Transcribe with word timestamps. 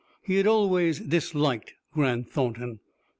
He 0.23 0.37
had 0.37 0.47
always 0.47 0.99
disliked 0.99 1.75
Grant 1.93 2.27
Thornton. 2.31 2.79